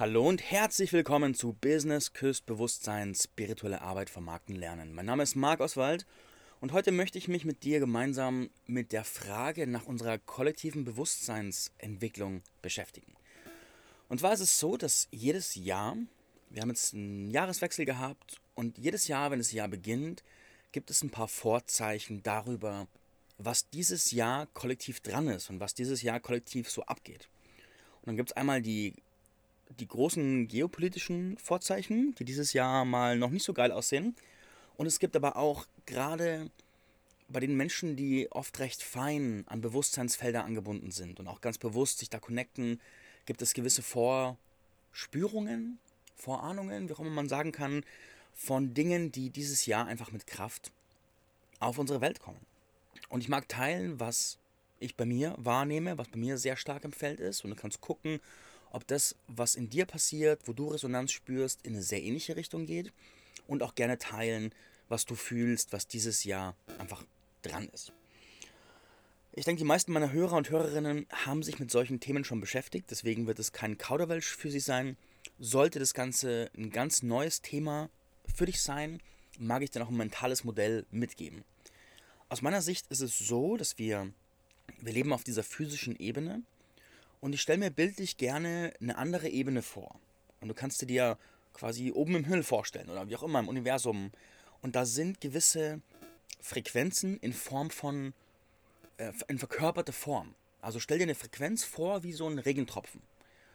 [0.00, 4.94] Hallo und herzlich willkommen zu Business Küsst Bewusstsein, spirituelle Arbeit vermarkten lernen.
[4.94, 6.06] Mein Name ist Marc Oswald
[6.58, 12.40] und heute möchte ich mich mit dir gemeinsam mit der Frage nach unserer kollektiven Bewusstseinsentwicklung
[12.62, 13.12] beschäftigen.
[14.08, 15.98] Und zwar ist es so, dass jedes Jahr,
[16.48, 20.24] wir haben jetzt einen Jahreswechsel gehabt und jedes Jahr, wenn das Jahr beginnt,
[20.72, 22.88] gibt es ein paar Vorzeichen darüber,
[23.36, 27.28] was dieses Jahr kollektiv dran ist und was dieses Jahr kollektiv so abgeht.
[28.00, 28.94] Und dann gibt es einmal die
[29.78, 34.14] die großen geopolitischen Vorzeichen, die dieses Jahr mal noch nicht so geil aussehen.
[34.76, 36.50] Und es gibt aber auch gerade
[37.28, 41.98] bei den Menschen, die oft recht fein an Bewusstseinsfelder angebunden sind und auch ganz bewusst
[41.98, 42.80] sich da connecten,
[43.24, 45.78] gibt es gewisse Vorspürungen,
[46.16, 47.84] Vorahnungen, wie auch immer man sagen kann,
[48.32, 50.72] von Dingen, die dieses Jahr einfach mit Kraft
[51.60, 52.40] auf unsere Welt kommen.
[53.08, 54.38] Und ich mag teilen, was
[54.78, 57.44] ich bei mir wahrnehme, was bei mir sehr stark im Feld ist.
[57.44, 58.20] Und du kannst gucken,
[58.70, 62.66] ob das, was in dir passiert, wo du Resonanz spürst, in eine sehr ähnliche Richtung
[62.66, 62.92] geht
[63.46, 64.52] und auch gerne teilen,
[64.88, 67.04] was du fühlst, was dieses Jahr einfach
[67.42, 67.92] dran ist.
[69.32, 72.90] Ich denke, die meisten meiner Hörer und Hörerinnen haben sich mit solchen Themen schon beschäftigt,
[72.90, 74.96] deswegen wird es kein Kauderwelsch für sie sein.
[75.38, 77.90] Sollte das Ganze ein ganz neues Thema
[78.34, 79.00] für dich sein,
[79.38, 81.44] mag ich dir noch ein mentales Modell mitgeben.
[82.28, 84.12] Aus meiner Sicht ist es so, dass wir,
[84.80, 86.42] wir leben auf dieser physischen Ebene
[87.20, 89.98] und ich stelle mir bildlich gerne eine andere Ebene vor.
[90.40, 91.18] Und du kannst dir
[91.52, 94.10] quasi oben im Himmel vorstellen oder wie auch immer im Universum.
[94.62, 95.80] Und da sind gewisse
[96.40, 98.14] Frequenzen in Form von,
[98.96, 100.34] äh, in verkörperte Form.
[100.62, 103.02] Also stell dir eine Frequenz vor wie so ein Regentropfen.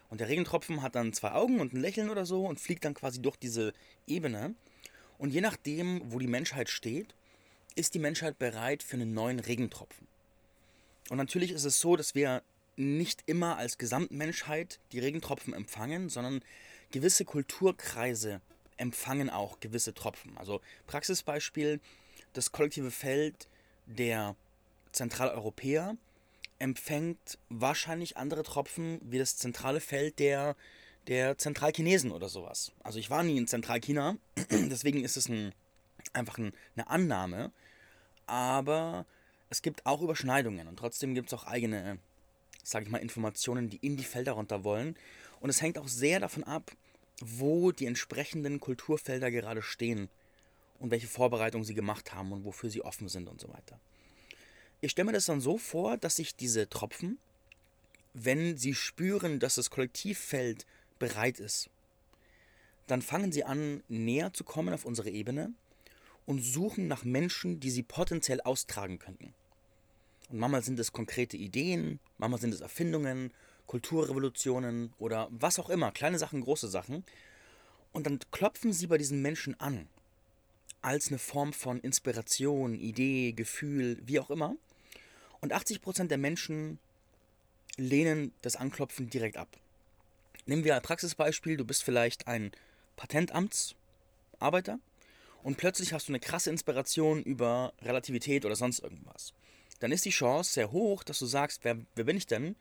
[0.10, 2.94] Und der Regentropfen hat dann zwei Augen und ein Lächeln oder so und fliegt dann
[2.94, 3.74] quasi durch diese
[4.06, 4.54] Ebene.
[5.18, 7.16] Und je nachdem, wo die Menschheit steht,
[7.76, 10.08] ist die Menschheit bereit für einen neuen Regentropfen.
[11.10, 12.44] Und natürlich ist es so, dass wir
[12.76, 16.42] nicht immer als Gesamtmenschheit die Regentropfen empfangen, sondern
[16.92, 18.42] gewisse Kulturkreise
[18.78, 20.38] empfangen auch gewisse Tropfen.
[20.38, 21.80] Also Praxisbeispiel,
[22.34, 23.48] das kollektive Feld
[23.86, 24.36] der
[24.92, 25.96] Zentraleuropäer
[26.60, 30.56] empfängt wahrscheinlich andere Tropfen wie das zentrale Feld der,
[31.08, 32.72] der Zentralchinesen oder sowas.
[32.84, 34.18] Also ich war nie in Zentralchina,
[34.50, 35.54] deswegen ist es ein,
[36.14, 37.52] einfach ein, eine Annahme,
[38.26, 39.06] aber
[39.50, 42.00] es gibt auch Überschneidungen und trotzdem gibt es auch eigene
[42.66, 44.96] sage ich mal, Informationen, die in die Felder runter wollen.
[45.40, 46.72] Und es hängt auch sehr davon ab,
[47.22, 50.10] wo die entsprechenden Kulturfelder gerade stehen
[50.80, 53.80] und welche Vorbereitungen sie gemacht haben und wofür sie offen sind und so weiter.
[54.82, 57.18] Ich stelle mir das dann so vor, dass sich diese Tropfen,
[58.14, 60.66] wenn sie spüren, dass das Kollektivfeld
[61.00, 61.70] bereit ist,
[62.88, 65.54] dann fangen sie an, näher zu kommen auf unsere Ebene
[66.26, 69.34] und suchen nach Menschen, die sie potenziell austragen könnten.
[70.36, 73.32] Und manchmal sind es konkrete Ideen, manchmal sind es Erfindungen,
[73.68, 77.06] Kulturrevolutionen oder was auch immer, kleine Sachen, große Sachen.
[77.94, 79.88] Und dann klopfen sie bei diesen Menschen an,
[80.82, 84.58] als eine Form von Inspiration, Idee, Gefühl, wie auch immer.
[85.40, 86.80] Und 80% der Menschen
[87.78, 89.48] lehnen das Anklopfen direkt ab.
[90.48, 92.52] Nehmen wir ein Praxisbeispiel, du bist vielleicht ein
[92.98, 94.80] Patentamtsarbeiter
[95.44, 99.34] und plötzlich hast du eine krasse Inspiration über Relativität oder sonst irgendwas
[99.86, 102.56] dann ist die Chance sehr hoch, dass du sagst, wer, wer bin ich denn?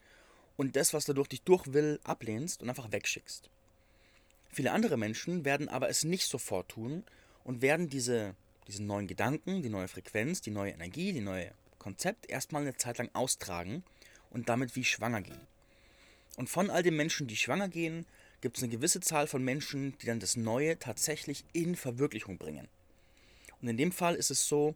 [0.58, 3.48] Und das, was da durch dich durch will, ablehnst und einfach wegschickst.
[4.50, 7.02] Viele andere Menschen werden aber es nicht sofort tun
[7.42, 8.34] und werden diese,
[8.68, 12.98] diesen neuen Gedanken, die neue Frequenz, die neue Energie, die neue Konzept erstmal eine Zeit
[12.98, 13.84] lang austragen
[14.28, 15.40] und damit wie schwanger gehen.
[16.36, 18.04] Und von all den Menschen, die schwanger gehen,
[18.42, 22.68] gibt es eine gewisse Zahl von Menschen, die dann das Neue tatsächlich in Verwirklichung bringen.
[23.62, 24.74] Und in dem Fall ist es so,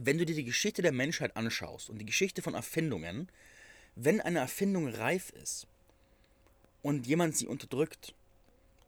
[0.00, 3.28] wenn du dir die Geschichte der Menschheit anschaust und die Geschichte von Erfindungen,
[3.94, 5.66] wenn eine Erfindung reif ist
[6.82, 8.14] und jemand sie unterdrückt,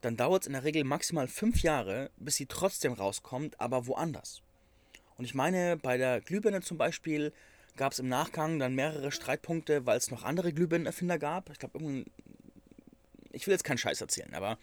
[0.01, 4.43] dann dauert es in der Regel maximal fünf Jahre, bis sie trotzdem rauskommt, aber woanders.
[5.17, 7.33] Und ich meine, bei der Glühbirne zum Beispiel
[7.77, 11.51] gab es im Nachgang dann mehrere Streitpunkte, weil es noch andere Glühbirnenerfinder gab.
[11.51, 12.05] Ich glaube,
[13.33, 14.59] ich will jetzt keinen Scheiß erzählen, aber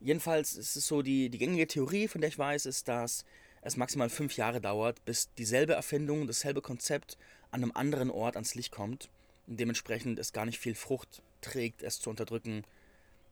[0.00, 3.24] jedenfalls ist es so, die, die gängige Theorie, von der ich weiß, ist, dass
[3.64, 7.16] es maximal fünf Jahre dauert, bis dieselbe Erfindung, dasselbe Konzept
[7.50, 9.08] an einem anderen Ort ans Licht kommt
[9.46, 12.64] und dementsprechend es gar nicht viel Frucht trägt, es zu unterdrücken,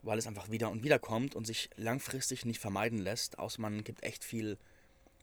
[0.02, 3.84] weil es einfach wieder und wieder kommt und sich langfristig nicht vermeiden lässt, außer man
[3.84, 4.56] gibt echt viel,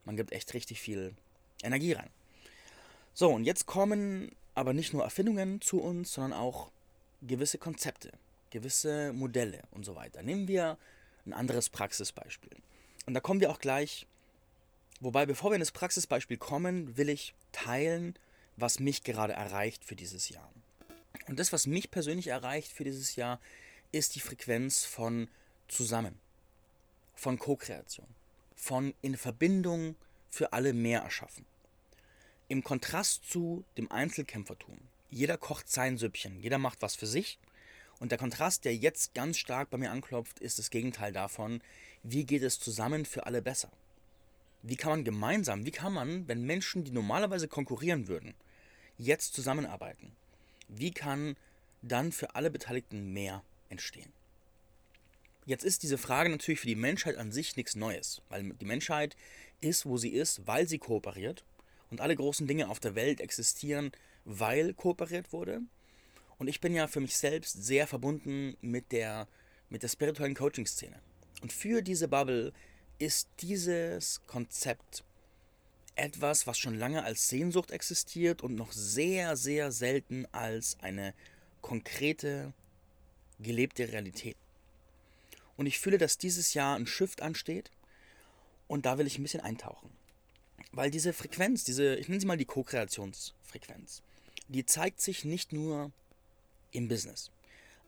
[0.05, 1.15] man gibt echt richtig viel
[1.63, 2.09] Energie rein.
[3.15, 6.69] So, und jetzt kommen aber nicht nur Erfindungen zu uns, sondern auch
[7.23, 8.11] gewisse Konzepte,
[8.51, 10.21] gewisse Modelle und so weiter.
[10.21, 10.77] Nehmen wir
[11.25, 12.51] ein anderes Praxisbeispiel.
[13.07, 14.05] Und da kommen wir auch gleich
[15.01, 18.15] Wobei, bevor wir in das Praxisbeispiel kommen, will ich teilen,
[18.57, 20.51] was mich gerade erreicht für dieses Jahr.
[21.27, 23.39] Und das, was mich persönlich erreicht für dieses Jahr,
[23.91, 25.29] ist die Frequenz von
[25.67, 26.19] zusammen,
[27.15, 28.07] von Co-Kreation,
[28.55, 29.95] von in Verbindung
[30.29, 31.45] für alle mehr erschaffen.
[32.49, 34.77] Im Kontrast zu dem Einzelkämpfertum.
[35.11, 37.39] Jeder kocht sein Süppchen, jeder macht was für sich.
[37.99, 41.61] Und der Kontrast, der jetzt ganz stark bei mir anklopft, ist das Gegenteil davon.
[42.03, 43.71] Wie geht es zusammen für alle besser?
[44.61, 48.33] Wie kann man gemeinsam, wie kann man, wenn Menschen, die normalerweise konkurrieren würden,
[48.97, 50.11] jetzt zusammenarbeiten?
[50.67, 51.35] Wie kann
[51.81, 54.11] dann für alle Beteiligten mehr entstehen?
[55.45, 59.15] Jetzt ist diese Frage natürlich für die Menschheit an sich nichts Neues, weil die Menschheit
[59.61, 61.43] ist, wo sie ist, weil sie kooperiert
[61.89, 63.91] und alle großen Dinge auf der Welt existieren,
[64.25, 65.61] weil kooperiert wurde.
[66.37, 69.27] Und ich bin ja für mich selbst sehr verbunden mit der,
[69.69, 70.99] mit der spirituellen Coaching-Szene.
[71.41, 72.53] Und für diese Bubble
[72.99, 75.03] ist dieses Konzept
[75.95, 81.13] etwas, was schon lange als Sehnsucht existiert und noch sehr, sehr selten als eine
[81.61, 82.53] konkrete,
[83.39, 84.37] gelebte Realität.
[85.57, 87.71] Und ich fühle, dass dieses Jahr ein Shift ansteht
[88.67, 89.89] und da will ich ein bisschen eintauchen.
[90.71, 94.01] Weil diese Frequenz, diese, ich nenne sie mal die Co-Kreationsfrequenz,
[94.47, 95.91] die zeigt sich nicht nur
[96.71, 97.31] im Business,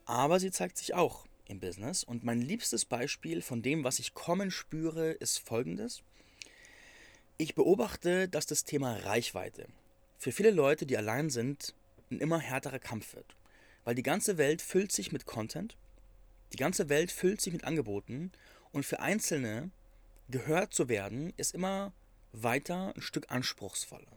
[0.06, 2.04] aber sie zeigt sich auch im Business.
[2.04, 6.02] Und mein liebstes Beispiel von dem, was ich kommen spüre, ist folgendes.
[7.38, 9.68] Ich beobachte, dass das Thema Reichweite
[10.18, 11.74] für viele Leute, die allein sind,
[12.10, 13.36] ein immer härterer Kampf wird.
[13.84, 15.76] Weil die ganze Welt füllt sich mit Content,
[16.54, 18.32] die ganze Welt füllt sich mit Angeboten
[18.72, 19.72] und für Einzelne
[20.30, 21.94] gehört zu werden, ist immer
[22.34, 24.12] weiter ein Stück anspruchsvoller.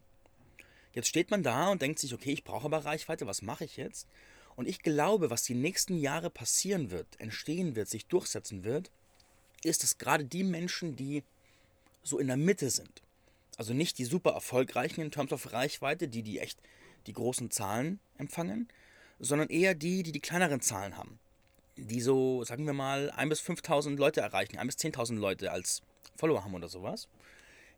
[0.92, 3.76] Jetzt steht man da und denkt sich, okay, ich brauche aber Reichweite, was mache ich
[3.76, 4.06] jetzt?
[4.56, 8.90] Und ich glaube, was die nächsten Jahre passieren wird, entstehen wird, sich durchsetzen wird,
[9.62, 11.24] ist, dass gerade die Menschen, die
[12.02, 13.02] so in der Mitte sind,
[13.56, 16.58] also nicht die super erfolgreichen in Terms of Reichweite, die, die echt
[17.06, 18.68] die großen Zahlen empfangen,
[19.18, 21.18] sondern eher die, die die kleineren Zahlen haben.
[21.76, 25.82] Die so, sagen wir mal, 1.000 bis 5.000 Leute erreichen, 1.000 bis 10.000 Leute als
[26.16, 27.08] Follower haben oder sowas.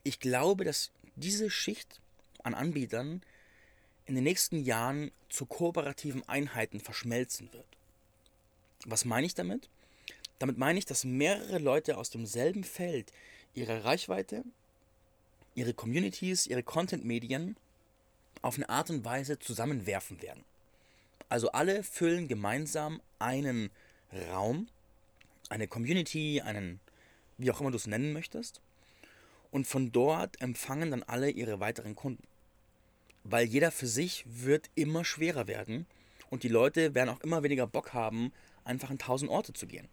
[0.03, 2.01] Ich glaube, dass diese Schicht
[2.43, 3.23] an Anbietern
[4.07, 7.67] in den nächsten Jahren zu kooperativen Einheiten verschmelzen wird.
[8.85, 9.69] Was meine ich damit?
[10.39, 13.13] Damit meine ich, dass mehrere Leute aus demselben Feld
[13.55, 14.45] ihre Reichweite,
[15.55, 17.57] ihre Communities, ihre Content-Medien
[18.43, 20.45] auf eine Art und Weise zusammenwerfen werden.
[21.29, 23.71] Also alle füllen gemeinsam einen
[24.31, 24.69] Raum,
[25.49, 26.81] eine Community, einen,
[27.39, 28.61] wie auch immer du es nennen möchtest.
[29.51, 32.23] Und von dort empfangen dann alle ihre weiteren Kunden
[33.31, 35.87] weil jeder für sich wird immer schwerer werden
[36.31, 38.33] und die Leute werden auch immer weniger Bock haben,
[38.65, 39.89] einfach in tausend Orte zu gehen.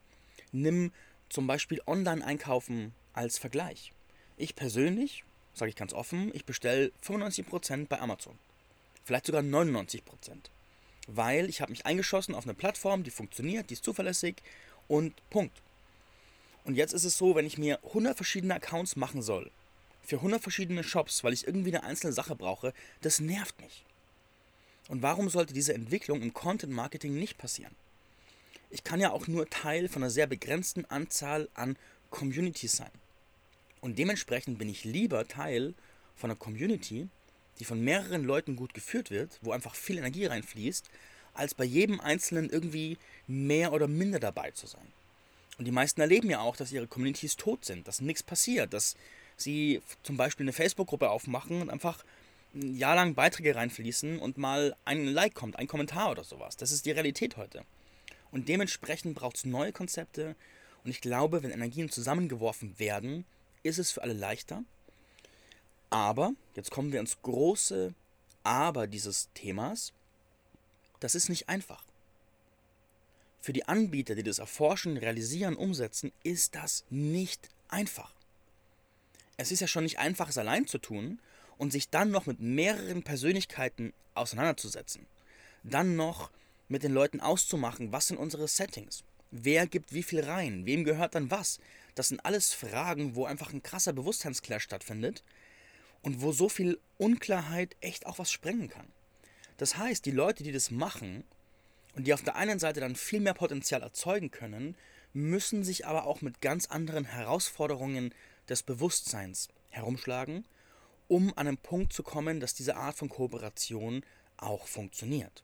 [0.52, 0.92] Nimm
[1.30, 3.94] zum Beispiel Online-Einkaufen als Vergleich.
[4.38, 8.38] Ich persönlich, sage ich ganz offen, ich bestelle 95% bei Amazon.
[9.04, 10.02] Vielleicht sogar 99%.
[11.08, 14.36] Weil ich habe mich eingeschossen auf eine Plattform, die funktioniert, die ist zuverlässig
[14.88, 15.62] und Punkt.
[16.64, 19.52] Und jetzt ist es so, wenn ich mir 100 verschiedene Accounts machen soll,
[20.04, 23.86] für 100 verschiedene Shops, weil ich irgendwie eine einzelne Sache brauche, das nervt mich.
[24.90, 27.74] Und warum sollte diese Entwicklung im Content Marketing nicht passieren?
[28.70, 31.78] Ich kann ja auch nur Teil von einer sehr begrenzten Anzahl an
[32.10, 32.92] Communities sein.
[33.82, 35.74] Und dementsprechend bin ich lieber Teil
[36.16, 37.08] von einer Community,
[37.60, 40.90] die von mehreren Leuten gut geführt wird, wo einfach viel Energie reinfließt,
[41.34, 42.98] als bei jedem Einzelnen irgendwie
[43.28, 44.88] mehr oder minder dabei zu sein.
[45.58, 48.96] Und die meisten erleben ja auch, dass ihre Communities tot sind, dass nichts passiert, dass
[49.38, 52.04] sie zum Beispiel eine Facebook-Gruppe aufmachen und einfach
[52.54, 56.58] ein Jahr lang Beiträge reinfließen und mal ein Like kommt, ein Kommentar oder sowas.
[56.58, 57.64] Das ist die Realität heute.
[58.32, 60.36] Und dementsprechend braucht es neue Konzepte.
[60.84, 63.26] Und ich glaube, wenn Energien zusammengeworfen werden,
[63.64, 64.64] ist es für alle leichter.
[65.90, 67.94] Aber, jetzt kommen wir ins große
[68.44, 69.94] Aber dieses Themas.
[71.00, 71.86] Das ist nicht einfach.
[73.42, 78.13] Für die Anbieter, die das erforschen, realisieren, umsetzen, ist das nicht einfach
[79.38, 81.20] es ist ja schon nicht einfach, es allein zu tun
[81.58, 85.06] und sich dann noch mit mehreren Persönlichkeiten auseinanderzusetzen.
[85.64, 86.30] Dann noch
[86.68, 89.04] mit den Leuten auszumachen, was sind unsere Settings?
[89.32, 90.66] Wer gibt wie viel rein?
[90.66, 91.60] Wem gehört dann was?
[91.96, 95.24] Das sind alles Fragen, wo einfach ein krasser Bewusstseinsclash stattfindet
[96.02, 98.88] und wo so viel Unklarheit echt auch was sprengen kann.
[99.58, 101.24] Das heißt, die Leute, die das machen
[101.96, 104.76] und die auf der einen Seite dann viel mehr Potenzial erzeugen können,
[105.14, 108.14] müssen sich aber auch mit ganz anderen Herausforderungen
[108.50, 110.46] des Bewusstseins herumschlagen,
[111.08, 114.04] um an einen Punkt zu kommen, dass diese Art von Kooperation
[114.38, 115.44] auch funktioniert.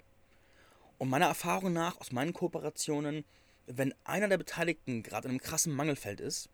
[0.97, 3.23] Und meiner Erfahrung nach, aus meinen Kooperationen,
[3.67, 6.49] wenn einer der Beteiligten gerade in einem krassen Mangelfeld ist,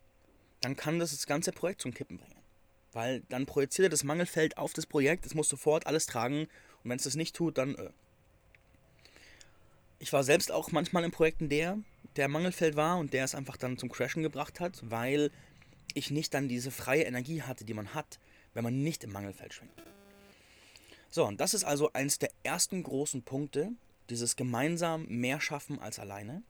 [0.60, 2.40] dann kann das das ganze Projekt zum Kippen bringen.
[2.92, 6.48] Weil dann projiziert er das Mangelfeld auf das Projekt, es muss sofort alles tragen
[6.82, 7.74] und wenn es das nicht tut, dann.
[7.74, 7.90] Äh.
[9.98, 11.78] ich war selbst auch manchmal in Projekten der,
[12.16, 15.30] der Mangelfeld war und der es einfach dann zum Crashen gebracht hat, weil
[15.94, 18.18] ich nicht dann diese freie Energie hatte, die man hat,
[18.54, 19.82] wenn man nicht im Mangelfeld schwingt.
[21.10, 23.70] So, und das ist also eines der ersten großen Punkte,
[24.10, 26.42] dieses gemeinsam mehr schaffen als alleine.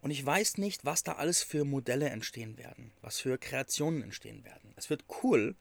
[0.00, 4.44] Und ich weiß nicht, was da alles für Modelle entstehen werden, was für Kreationen entstehen
[4.44, 4.72] werden.
[4.76, 5.54] Es wird cool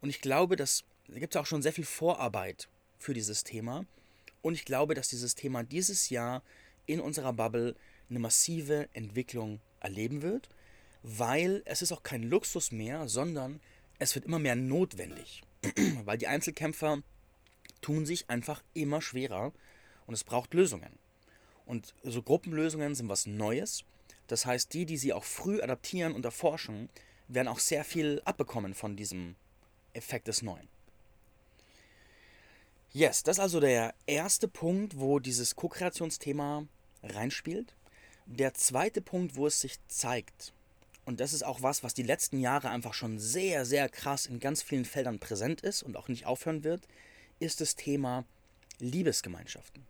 [0.00, 3.84] und ich glaube, dass da gibt es auch schon sehr viel Vorarbeit für dieses Thema.
[4.42, 6.42] Und ich glaube, dass dieses Thema dieses Jahr
[6.86, 7.74] in unserer Bubble
[8.08, 10.48] eine massive Entwicklung erleben wird,
[11.02, 13.60] weil es ist auch kein Luxus mehr, sondern
[13.98, 15.42] es wird immer mehr notwendig,
[16.04, 17.02] weil die Einzelkämpfer
[17.80, 19.52] tun sich einfach immer schwerer
[20.06, 20.98] und es braucht Lösungen.
[21.66, 23.84] Und so Gruppenlösungen sind was Neues.
[24.26, 26.88] Das heißt, die, die sie auch früh adaptieren und erforschen,
[27.28, 29.36] werden auch sehr viel abbekommen von diesem
[29.92, 30.68] Effekt des Neuen.
[32.92, 36.66] Yes, das ist also der erste Punkt, wo dieses Co-Kreationsthema
[37.04, 37.76] reinspielt.
[38.26, 40.52] Der zweite Punkt, wo es sich zeigt,
[41.10, 44.38] und das ist auch was, was die letzten Jahre einfach schon sehr, sehr krass in
[44.38, 46.86] ganz vielen Feldern präsent ist und auch nicht aufhören wird,
[47.40, 48.24] ist das Thema
[48.78, 49.82] Liebesgemeinschaften.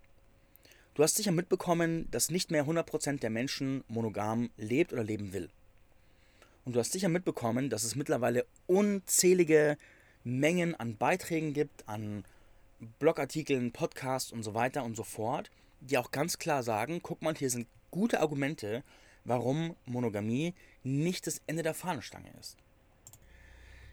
[0.94, 5.50] Du hast sicher mitbekommen, dass nicht mehr 100% der Menschen monogam lebt oder leben will.
[6.64, 9.76] Und du hast sicher mitbekommen, dass es mittlerweile unzählige
[10.24, 12.24] Mengen an Beiträgen gibt, an
[12.98, 15.50] Blogartikeln, Podcasts und so weiter und so fort,
[15.80, 18.82] die auch ganz klar sagen, guck mal, hier sind gute Argumente,
[19.24, 22.56] warum Monogamie nicht das Ende der Fahnenstange ist.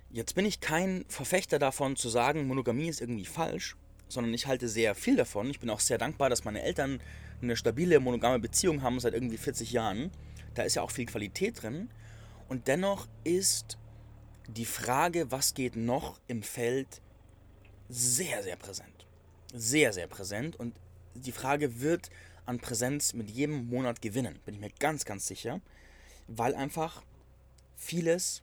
[0.10, 3.76] Jetzt bin ich kein Verfechter davon zu sagen, Monogamie ist irgendwie falsch,
[4.08, 5.50] sondern ich halte sehr viel davon.
[5.50, 7.02] Ich bin auch sehr dankbar, dass meine Eltern
[7.42, 10.12] eine stabile monogame Beziehung haben seit irgendwie 40 Jahren.
[10.56, 11.90] Da ist ja auch viel Qualität drin.
[12.48, 13.78] Und dennoch ist
[14.48, 17.02] die Frage, was geht noch im Feld,
[17.90, 19.06] sehr, sehr präsent.
[19.54, 20.56] Sehr, sehr präsent.
[20.56, 20.74] Und
[21.16, 22.10] die Frage wird
[22.46, 25.60] an Präsenz mit jedem Monat gewinnen, bin ich mir ganz, ganz sicher.
[26.28, 27.04] Weil einfach
[27.76, 28.42] vieles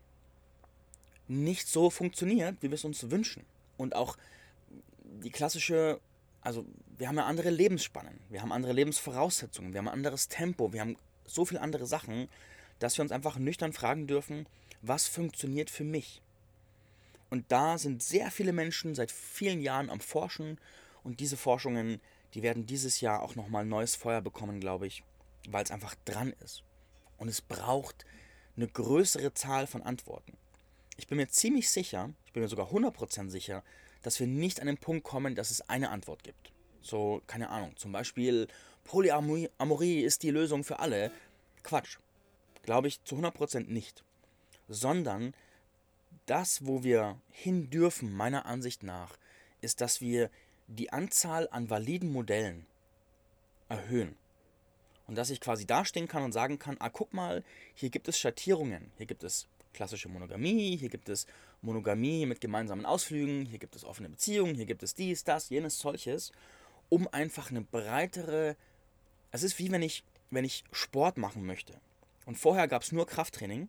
[1.29, 3.45] nicht so funktioniert, wie wir es uns wünschen.
[3.76, 4.17] Und auch
[5.23, 6.00] die klassische,
[6.41, 6.64] also
[6.99, 10.81] wir haben ja andere Lebensspannen, wir haben andere Lebensvoraussetzungen, wir haben ein anderes Tempo, wir
[10.81, 12.29] haben so viele andere Sachen,
[12.79, 14.47] dass wir uns einfach nüchtern fragen dürfen,
[14.83, 16.21] was funktioniert für mich?
[17.31, 20.59] Und da sind sehr viele Menschen seit vielen Jahren am Forschen
[21.03, 22.00] und diese Forschungen,
[22.35, 25.03] die werden dieses Jahr auch nochmal neues Feuer bekommen, glaube ich,
[25.49, 26.62] weil es einfach dran ist.
[27.18, 28.04] Und es braucht
[28.56, 30.37] eine größere Zahl von Antworten.
[30.97, 33.64] Ich bin mir ziemlich sicher, ich bin mir sogar 100% sicher,
[34.02, 36.52] dass wir nicht an den Punkt kommen, dass es eine Antwort gibt.
[36.83, 38.47] So, keine Ahnung, zum Beispiel
[38.85, 41.11] Polyamorie ist die Lösung für alle.
[41.62, 41.99] Quatsch.
[42.62, 44.04] Glaube ich zu 100% nicht.
[44.68, 45.35] Sondern
[46.26, 49.16] das, wo wir hin dürfen, meiner Ansicht nach,
[49.61, 50.30] ist, dass wir
[50.66, 52.66] die Anzahl an validen Modellen
[53.68, 54.16] erhöhen.
[55.06, 57.44] Und dass ich quasi dastehen kann und sagen kann, ah, guck mal,
[57.75, 61.26] hier gibt es Schattierungen, hier gibt es klassische Monogamie, hier gibt es
[61.61, 65.78] Monogamie mit gemeinsamen Ausflügen, hier gibt es offene Beziehungen, hier gibt es dies, das, jenes,
[65.78, 66.32] solches,
[66.88, 68.56] um einfach eine breitere.
[69.30, 71.75] Es ist wie wenn ich, wenn ich Sport machen möchte.
[72.25, 73.68] Und vorher gab es nur Krafttraining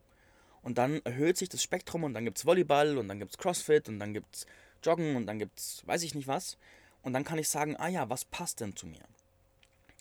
[0.62, 3.38] und dann erhöht sich das Spektrum und dann gibt es Volleyball und dann gibt es
[3.38, 4.46] Crossfit und dann gibt es
[4.84, 6.58] Joggen und dann gibt es weiß ich nicht was.
[7.02, 9.04] Und dann kann ich sagen, ah ja, was passt denn zu mir?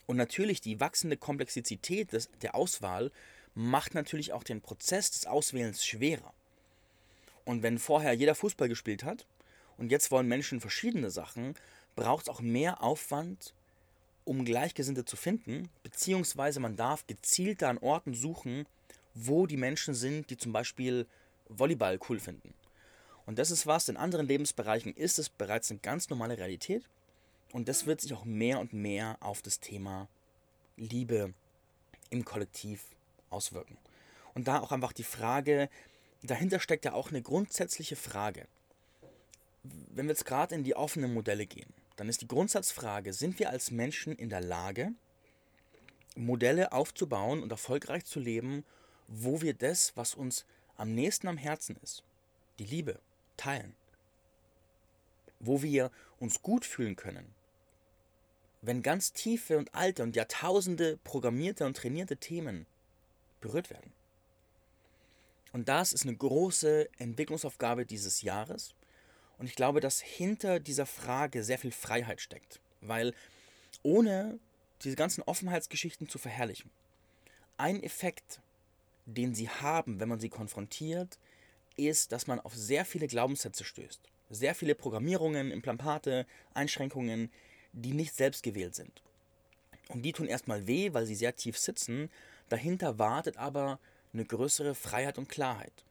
[0.07, 3.11] Und natürlich die wachsende Komplexität des, der Auswahl
[3.55, 6.33] macht natürlich auch den Prozess des Auswählens schwerer.
[7.45, 9.27] Und wenn vorher jeder Fußball gespielt hat
[9.77, 11.55] und jetzt wollen Menschen verschiedene Sachen,
[11.95, 13.55] braucht es auch mehr Aufwand,
[14.25, 18.67] um Gleichgesinnte zu finden, beziehungsweise man darf gezielter an Orten suchen,
[19.15, 21.07] wo die Menschen sind, die zum Beispiel
[21.49, 22.55] Volleyball cool finden.
[23.27, 26.85] Und das ist was, in anderen Lebensbereichen ist es bereits eine ganz normale Realität.
[27.55, 30.09] Und das wird sich auch mehr und mehr auf das Thema
[30.77, 31.33] Liebe
[32.11, 32.85] im Kollektiv
[33.31, 33.79] auswirken.
[34.35, 35.71] Und da auch einfach die Frage,
[36.25, 38.49] dahinter steckt ja auch eine grundsätzliche Frage.
[39.63, 43.51] Wenn wir jetzt gerade in die offenen Modelle gehen, dann ist die Grundsatzfrage, sind wir
[43.51, 44.91] als Menschen in der Lage,
[46.17, 48.65] Modelle aufzubauen und erfolgreich zu leben,
[49.07, 50.45] wo wir das, was uns
[50.77, 52.03] am nächsten am Herzen ist,
[52.59, 52.99] die Liebe,
[53.37, 53.77] teilen.
[55.39, 57.33] Wo wir uns gut fühlen können.
[58.67, 62.67] Wenn ganz tiefe und alte und Jahrtausende programmierte und trainierte Themen
[63.41, 63.93] berührt werden.
[65.53, 68.75] Und das ist eine große Entwicklungsaufgabe dieses Jahres.
[69.39, 72.61] Und ich glaube, dass hinter dieser Frage sehr viel Freiheit steckt.
[72.81, 73.13] Weil
[73.83, 74.39] ohne
[74.83, 76.71] diese ganzen Offenheitsgeschichten zu verherrlichen,
[77.59, 78.41] ein Effekt,
[79.05, 81.19] den sie haben, wenn man sie konfrontiert,
[81.77, 84.01] ist, dass man auf sehr viele Glaubenssätze stößt.
[84.31, 87.31] Sehr viele Programmierungen, Implantate, Einschränkungen,
[87.75, 89.03] die nicht selbst gewählt sind.
[89.89, 92.11] Und die tun erstmal weh, weil sie sehr tief sitzen.
[92.49, 93.79] Dahinter wartet aber
[94.13, 95.85] eine größere Freiheit und Klarheit.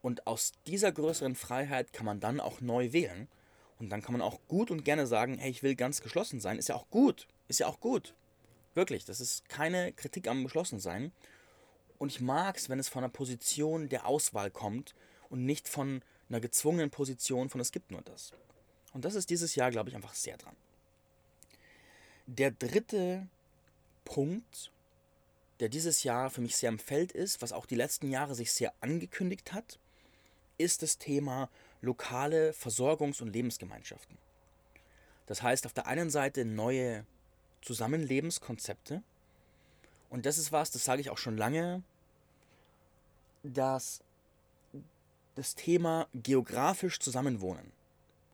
[0.00, 3.28] Und aus dieser größeren Freiheit kann man dann auch neu wählen.
[3.78, 6.58] Und dann kann man auch gut und gerne sagen, hey, ich will ganz geschlossen sein.
[6.58, 7.26] Ist ja auch gut.
[7.48, 8.14] Ist ja auch gut.
[8.74, 11.12] Wirklich, das ist keine Kritik am Geschlossensein.
[11.98, 14.94] Und ich mag es, wenn es von einer Position der Auswahl kommt
[15.30, 18.32] und nicht von einer gezwungenen Position von es gibt nur das.
[18.92, 20.56] Und das ist dieses Jahr, glaube ich, einfach sehr dran.
[22.30, 23.26] Der dritte
[24.04, 24.70] Punkt,
[25.60, 28.52] der dieses Jahr für mich sehr im Feld ist, was auch die letzten Jahre sich
[28.52, 29.78] sehr angekündigt hat,
[30.58, 31.48] ist das Thema
[31.80, 34.18] lokale Versorgungs- und Lebensgemeinschaften.
[35.24, 37.06] Das heißt, auf der einen Seite neue
[37.62, 39.02] Zusammenlebenskonzepte.
[40.10, 41.82] Und das ist was, das sage ich auch schon lange,
[43.42, 44.02] dass
[45.34, 47.72] das Thema geografisch Zusammenwohnen,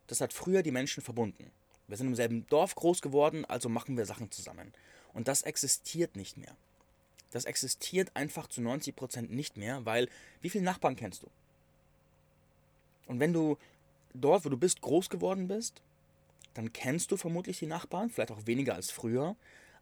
[0.09, 1.53] das hat früher die Menschen verbunden.
[1.88, 4.73] Wir sind im selben Dorf groß geworden, also machen wir Sachen zusammen.
[5.12, 6.57] Und das existiert nicht mehr.
[7.31, 10.09] Das existiert einfach zu 90% nicht mehr, weil
[10.41, 11.29] wie viele Nachbarn kennst du?
[13.07, 13.59] Und wenn du
[14.14, 15.83] dort, wo du bist, groß geworden bist,
[16.55, 19.37] dann kennst du vermutlich die Nachbarn, vielleicht auch weniger als früher.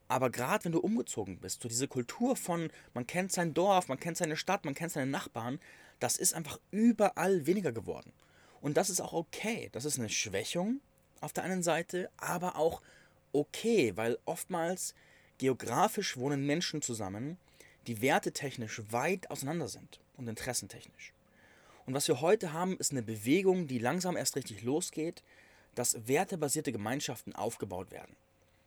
[0.09, 4.01] Aber gerade wenn du umgezogen bist, so diese Kultur von, man kennt sein Dorf, man
[4.01, 5.61] kennt seine Stadt, man kennt seine Nachbarn,
[6.01, 8.13] das ist einfach überall weniger geworden.
[8.61, 9.69] Und das ist auch okay.
[9.73, 10.81] Das ist eine Schwächung
[11.23, 12.83] auf der einen Seite, aber auch
[13.33, 14.95] okay, weil oftmals
[15.39, 17.39] geografisch wohnen Menschen zusammen,
[17.87, 21.13] die wertetechnisch weit auseinander sind und interessentechnisch.
[21.87, 25.23] Und was wir heute haben, ist eine Bewegung, die langsam erst richtig losgeht,
[25.75, 28.15] dass wertebasierte Gemeinschaften aufgebaut werden.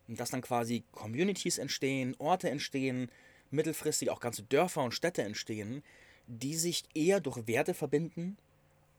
[0.08, 3.10] Und dass dann quasi Communities entstehen, Orte entstehen,
[3.52, 5.84] mittelfristig auch ganze Dörfer und Städte entstehen,
[6.28, 8.38] die sich eher durch Werte verbinden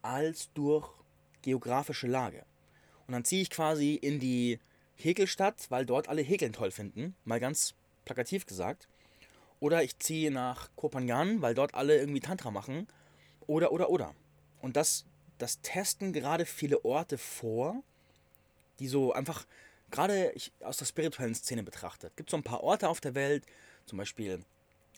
[0.02, 0.88] als durch
[1.42, 2.44] geografische Lage.
[3.06, 4.58] Und dann ziehe ich quasi in die
[4.96, 8.88] Häkelstadt, weil dort alle Häkeln toll finden, mal ganz plakativ gesagt.
[9.60, 12.86] Oder ich ziehe nach Kopangan, weil dort alle irgendwie Tantra machen.
[13.46, 14.14] Oder, oder, oder.
[14.60, 15.04] Und das,
[15.38, 17.82] das testen gerade viele Orte vor,
[18.78, 19.46] die so einfach,
[19.90, 22.10] gerade aus der spirituellen Szene betrachtet.
[22.10, 23.44] Es gibt so ein paar Orte auf der Welt,
[23.86, 24.44] zum Beispiel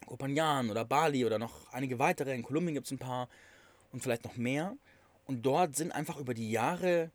[0.07, 2.35] Kopangan oder Bali oder noch einige weitere.
[2.35, 3.29] In Kolumbien gibt es ein paar
[3.93, 4.77] und vielleicht noch mehr.
[5.27, 7.11] Und dort sind einfach über die Jahre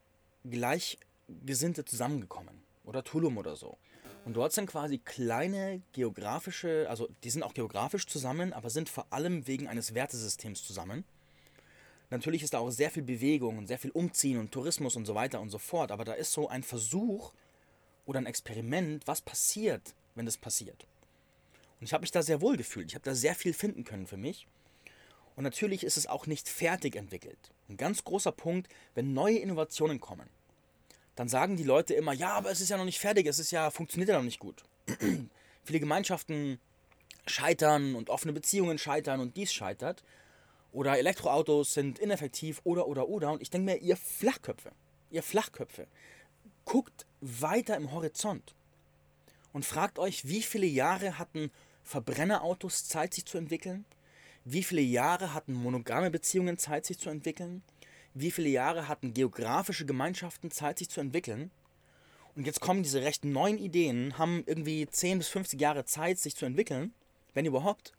[0.49, 2.63] Gleichgesinnte zusammengekommen.
[2.84, 3.77] Oder Tulum oder so.
[4.25, 9.08] Und dort sind quasi kleine geografische, also die sind auch geografisch zusammen, aber sind vor
[9.10, 11.03] allem wegen eines Wertesystems zusammen.
[12.10, 15.15] Natürlich ist da auch sehr viel Bewegung und sehr viel Umziehen und Tourismus und so
[15.15, 17.34] weiter und so fort, aber da ist so ein Versuch
[18.06, 20.86] oder ein Experiment, was passiert, wenn das passiert.
[21.79, 22.88] Und ich habe mich da sehr wohl gefühlt.
[22.88, 24.47] Ich habe da sehr viel finden können für mich.
[25.36, 27.52] Und natürlich ist es auch nicht fertig entwickelt.
[27.69, 30.30] Ein ganz großer Punkt, wenn neue Innovationen kommen,
[31.15, 33.52] dann sagen die Leute immer, ja, aber es ist ja noch nicht fertig, es ist
[33.52, 34.63] ja, funktioniert ja noch nicht gut.
[35.63, 36.60] Viele Gemeinschaften
[37.28, 40.04] scheitern und offene Beziehungen scheitern und dies scheitert.
[40.72, 43.32] Oder Elektroautos sind ineffektiv oder oder oder.
[43.32, 44.72] Und ich denke mir, ihr Flachköpfe,
[45.12, 45.88] ihr Flachköpfe,
[46.65, 48.56] guckt weiter im Horizont
[49.52, 51.52] und fragt euch, wie viele Jahre hatten
[51.84, 53.86] Verbrennerautos Zeit, sich zu entwickeln?
[54.45, 57.63] Wie viele Jahre hatten monogame Beziehungen Zeit, sich zu entwickeln?
[58.13, 61.49] Wie viele Jahre hatten geografische Gemeinschaften Zeit, sich zu entwickeln?
[62.36, 66.36] Und jetzt kommen diese recht neuen Ideen, haben irgendwie 10 bis 50 Jahre Zeit, sich
[66.36, 66.93] zu entwickeln,
[67.34, 67.93] wenn überhaupt.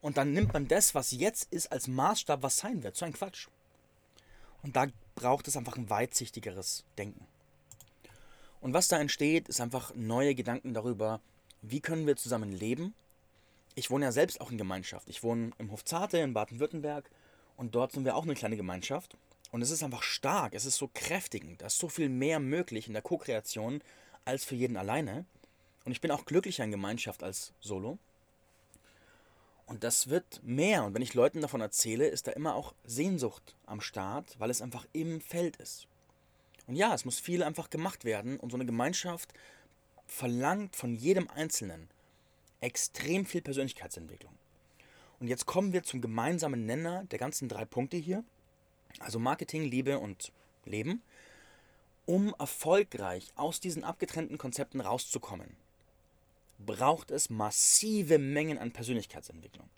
[0.00, 2.96] Und dann nimmt man das, was jetzt ist, als Maßstab, was sein wird.
[2.96, 3.48] So ein Quatsch.
[4.62, 7.26] Und da braucht es einfach ein weitsichtigeres Denken.
[8.60, 11.20] Und was da entsteht, ist einfach neue Gedanken darüber,
[11.62, 12.94] wie können wir zusammen leben.
[13.78, 15.08] Ich wohne ja selbst auch in Gemeinschaft.
[15.08, 17.08] Ich wohne im Hofzarte in Baden-Württemberg
[17.56, 19.16] und dort sind wir auch eine kleine Gemeinschaft.
[19.52, 22.88] Und es ist einfach stark, es ist so kräftigend, da ist so viel mehr möglich
[22.88, 23.80] in der Co-Kreation
[24.24, 25.26] als für jeden alleine.
[25.84, 27.98] Und ich bin auch glücklicher in Gemeinschaft als solo.
[29.66, 30.82] Und das wird mehr.
[30.82, 34.60] Und wenn ich Leuten davon erzähle, ist da immer auch Sehnsucht am Start, weil es
[34.60, 35.86] einfach im Feld ist.
[36.66, 38.40] Und ja, es muss viel einfach gemacht werden.
[38.40, 39.32] Und so eine Gemeinschaft
[40.08, 41.88] verlangt von jedem Einzelnen
[42.60, 44.32] extrem viel Persönlichkeitsentwicklung.
[45.20, 48.24] Und jetzt kommen wir zum gemeinsamen Nenner der ganzen drei Punkte hier.
[49.00, 50.32] Also Marketing, Liebe und
[50.64, 51.02] Leben.
[52.06, 55.56] Um erfolgreich aus diesen abgetrennten Konzepten rauszukommen,
[56.58, 59.68] braucht es massive Mengen an Persönlichkeitsentwicklung.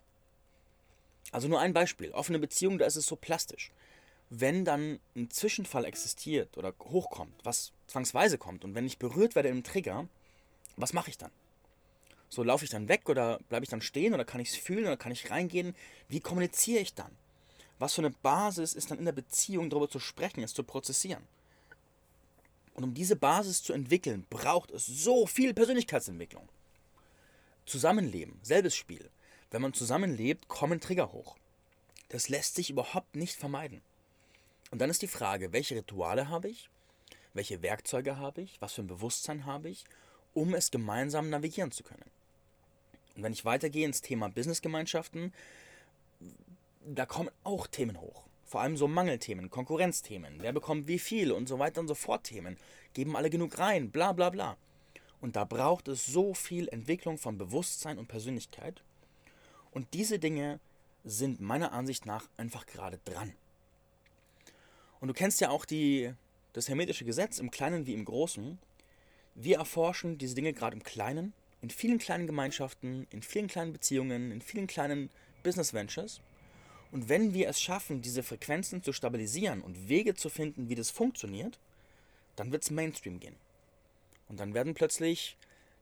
[1.33, 2.13] Also nur ein Beispiel.
[2.13, 3.71] Offene Beziehung, da ist es so plastisch.
[4.31, 9.49] Wenn dann ein Zwischenfall existiert oder hochkommt, was zwangsweise kommt, und wenn ich berührt werde
[9.49, 10.09] im Trigger,
[10.77, 11.33] was mache ich dann?
[12.31, 14.87] So laufe ich dann weg oder bleibe ich dann stehen oder kann ich es fühlen
[14.87, 15.75] oder kann ich reingehen?
[16.09, 17.11] Wie kommuniziere ich dann?
[17.81, 21.27] Was für eine Basis ist dann in der Beziehung darüber zu sprechen, es zu prozessieren?
[22.75, 26.49] Und um diese Basis zu entwickeln, braucht es so viel Persönlichkeitsentwicklung.
[27.67, 29.11] Zusammenleben, selbes Spiel.
[29.51, 31.37] Wenn man zusammenlebt, kommen Trigger hoch.
[32.11, 33.83] Das lässt sich überhaupt nicht vermeiden.
[34.71, 36.71] Und dann ist die Frage, welche Rituale habe ich?
[37.35, 38.61] Welche Werkzeuge habe ich?
[38.61, 39.85] Was für ein Bewusstsein habe ich,
[40.33, 42.05] um es gemeinsam navigieren zu können?
[43.17, 45.33] Und wenn ich weitergehe ins Thema Businessgemeinschaften,
[46.87, 48.25] da kommen auch Themen hoch.
[48.45, 52.25] Vor allem so Mangelthemen, Konkurrenzthemen, wer bekommt wie viel und so weiter und so fort
[52.25, 52.57] Themen.
[52.95, 54.57] Geben alle genug rein, bla bla bla.
[55.21, 58.83] Und da braucht es so viel Entwicklung von Bewusstsein und Persönlichkeit.
[59.71, 60.59] Und diese Dinge
[61.05, 63.33] sind meiner Ansicht nach einfach gerade dran.
[65.01, 66.13] Und du kennst ja auch die,
[66.53, 68.59] das hermetische Gesetz im Kleinen wie im Großen.
[69.35, 74.33] Wir erforschen diese Dinge gerade im Kleinen, in vielen kleinen Gemeinschaften, in vielen kleinen Beziehungen,
[74.33, 75.11] in vielen kleinen
[75.43, 76.21] Business Ventures.
[76.93, 80.91] Und wenn wir es schaffen, diese Frequenzen zu stabilisieren und Wege zu finden, wie das
[80.91, 81.59] funktioniert,
[82.37, 83.37] dann wird es Mainstream gehen.
[84.29, 85.37] Und dann werden plötzlich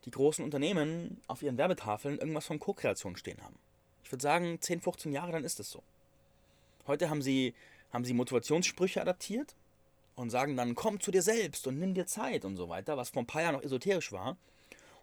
[0.05, 3.59] die großen Unternehmen auf ihren Werbetafeln irgendwas von Co-Kreation stehen haben.
[4.05, 5.83] Ich würde sagen, 10, 15 Jahre, dann ist es so.
[6.87, 7.55] Heute haben sie,
[7.93, 9.55] haben sie Motivationssprüche adaptiert
[10.15, 13.11] und sagen dann, komm zu dir selbst und nimm dir Zeit und so weiter, was
[13.11, 14.37] vor ein paar Jahren noch esoterisch war.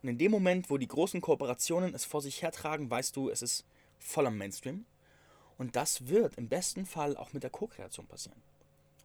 [0.06, 3.42] Und in dem Moment, wo die großen Kooperationen es vor sich hertragen, weißt du, es
[3.42, 3.66] ist
[3.98, 4.86] voller Mainstream.
[5.58, 8.40] Und das wird im besten Fall auch mit der Co-Kreation passieren.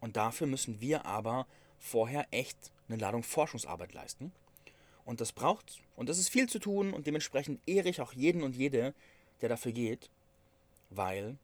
[0.02, 1.46] Und dafür müssen wir aber
[1.78, 4.30] vorher echt eine Ladung Forschungsarbeit leisten.
[5.06, 8.42] Und das braucht, und das ist viel zu tun und dementsprechend ehre ich auch jeden
[8.42, 8.92] und jede,
[9.40, 10.10] der dafür geht,
[10.90, 11.38] weil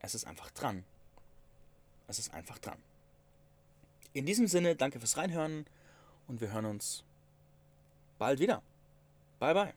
[0.00, 0.82] es ist einfach dran.
[2.06, 2.78] Es ist einfach dran.
[4.14, 5.66] In diesem Sinne, danke fürs Reinhören
[6.26, 7.04] und wir hören uns
[8.16, 8.62] bald wieder.
[9.38, 9.72] Bye bye.